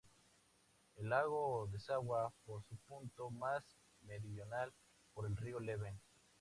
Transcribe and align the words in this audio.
El 0.95 1.09
lago 1.09 1.67
desagua 1.71 2.33
por 2.47 2.63
su 2.63 2.75
punto 2.87 3.29
más 3.29 3.63
meridional 4.07 4.73
por 5.13 5.27
el 5.27 5.37
río 5.37 5.59
Leven. 5.59 5.95